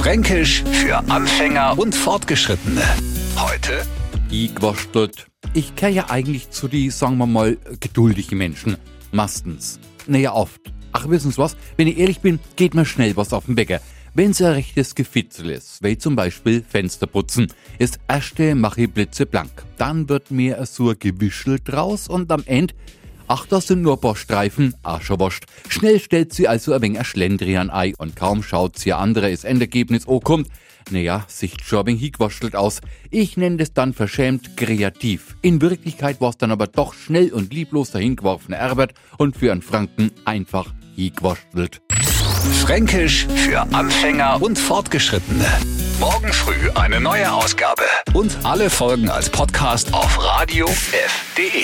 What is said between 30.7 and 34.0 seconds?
Naja, ein wenig hingewaschtelt aus. Ich nenne das dann